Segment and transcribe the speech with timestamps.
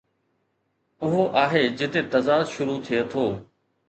[1.03, 3.25] اهو آهي جتي تضاد شروع ٿئي ٿو.